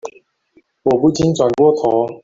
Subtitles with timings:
[0.81, 2.19] 我不禁轉過頭